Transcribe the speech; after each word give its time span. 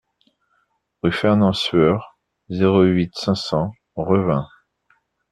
Rue 1.03 1.11
Fernand 1.11 1.53
Sueur, 1.53 2.17
zéro 2.49 2.81
huit, 2.81 3.13
cinq 3.15 3.35
cents 3.35 3.71
Revin 3.95 4.47